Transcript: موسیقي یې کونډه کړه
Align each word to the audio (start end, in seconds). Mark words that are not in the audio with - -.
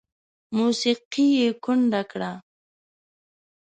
موسیقي 0.57 1.25
یې 1.39 1.49
کونډه 1.63 2.01
کړه 2.11 2.31